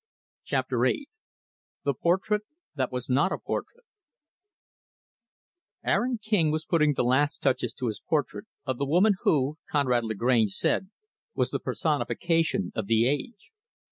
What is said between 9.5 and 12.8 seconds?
Conrad Lagrange said was the personification